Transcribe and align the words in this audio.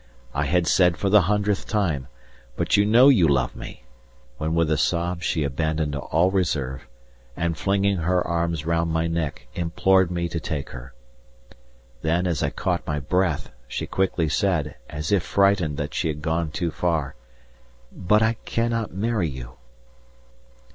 I 0.33 0.45
had 0.45 0.65
said 0.65 0.97
for 0.97 1.09
the 1.09 1.29
hundredth 1.29 1.67
time, 1.67 2.07
"But 2.55 2.75
you 2.75 2.87
know 2.87 3.09
you 3.09 3.27
love 3.27 3.55
me," 3.55 3.83
when 4.39 4.55
with 4.55 4.71
a 4.71 4.75
sob 4.77 5.21
she 5.21 5.43
abandoned 5.43 5.95
all 5.95 6.31
reserve, 6.31 6.87
and, 7.37 7.55
flinging 7.55 7.97
her 7.97 8.25
arms 8.27 8.65
round 8.65 8.89
my 8.91 9.05
neck, 9.05 9.45
implored 9.53 10.09
me 10.09 10.27
to 10.29 10.39
take 10.39 10.71
her. 10.71 10.95
Then, 12.01 12.25
as 12.25 12.41
I 12.41 12.49
caught 12.49 12.87
my 12.87 12.99
breath, 12.99 13.51
she 13.67 13.85
quickly 13.85 14.27
said, 14.27 14.73
as 14.89 15.11
if 15.11 15.21
frightened 15.21 15.77
that 15.77 15.93
she 15.93 16.07
had 16.07 16.23
gone 16.23 16.49
too 16.49 16.71
far, 16.71 17.13
"But 17.91 18.23
I 18.23 18.37
cannot 18.43 18.91
marry 18.91 19.29
you." 19.29 19.51